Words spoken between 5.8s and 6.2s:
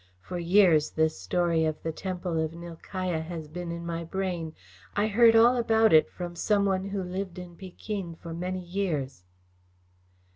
it